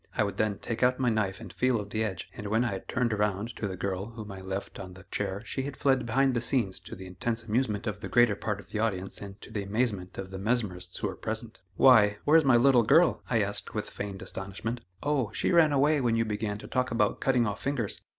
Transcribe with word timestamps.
I 0.17 0.23
would 0.23 0.37
then 0.37 0.57
take 0.57 0.81
out 0.81 0.97
my 0.97 1.09
knife 1.09 1.39
and 1.39 1.53
feel 1.53 1.79
of 1.79 1.91
the 1.91 2.03
edge, 2.03 2.27
and 2.35 2.47
when 2.47 2.65
I 2.65 2.79
turned 2.87 3.13
around 3.13 3.55
to 3.57 3.67
the 3.67 3.77
girl 3.77 4.07
whom 4.13 4.31
I 4.31 4.41
left 4.41 4.79
on 4.79 4.95
the 4.95 5.03
chair 5.11 5.43
she 5.45 5.61
had 5.61 5.77
fled 5.77 6.07
behind 6.07 6.33
the 6.33 6.41
scenes 6.41 6.79
to 6.79 6.95
the 6.95 7.05
intense 7.05 7.43
amusement 7.43 7.85
of 7.85 7.99
the 7.99 8.09
greater 8.09 8.35
part 8.35 8.59
of 8.59 8.71
the 8.71 8.79
audience 8.79 9.21
and 9.21 9.39
to 9.41 9.51
the 9.51 9.61
amazement 9.61 10.17
of 10.17 10.31
the 10.31 10.39
mesmerists 10.39 10.97
who 10.97 11.07
were 11.07 11.15
present. 11.15 11.61
"Why! 11.75 12.17
where's 12.25 12.43
my 12.43 12.57
little 12.57 12.81
girl?" 12.81 13.21
I 13.29 13.43
asked 13.43 13.75
with 13.75 13.91
feigned 13.91 14.23
astonishment. 14.23 14.81
"Oh! 15.03 15.31
she 15.33 15.51
ran 15.51 15.71
away 15.71 16.01
when 16.01 16.15
you 16.15 16.25
began 16.25 16.57
to 16.57 16.67
talk 16.67 16.89
about 16.89 17.21
cutting 17.21 17.45
off 17.45 17.61
fingers." 17.61 18.01